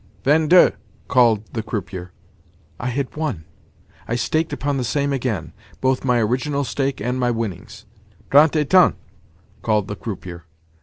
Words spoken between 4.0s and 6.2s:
I staked upon the same again—both my